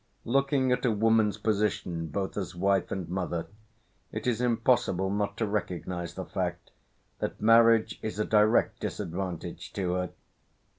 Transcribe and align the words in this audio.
Looking 0.25 0.71
at 0.71 0.83
a 0.83 0.89
woman's 0.89 1.37
position 1.37 2.07
both 2.07 2.35
as 2.35 2.55
wife 2.55 2.89
and 2.91 3.07
mother, 3.07 3.45
it 4.11 4.25
is 4.25 4.41
impossible 4.41 5.11
not 5.11 5.37
to 5.37 5.45
recognise 5.45 6.15
the 6.15 6.25
fact 6.25 6.71
that 7.19 7.39
marriage 7.39 7.99
is 8.01 8.17
a 8.17 8.25
direct 8.25 8.79
disadvantage 8.79 9.71
to 9.73 9.93
her. 9.93 10.09